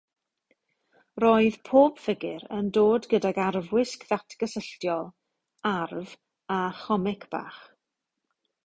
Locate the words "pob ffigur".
1.69-2.47